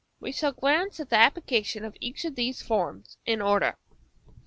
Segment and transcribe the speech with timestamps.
[0.19, 3.77] We shall glance at the applications of each of these forms in order.